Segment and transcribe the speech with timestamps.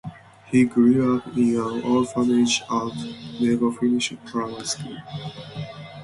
[0.47, 4.97] He grew up in an orphanage and never finished primary school.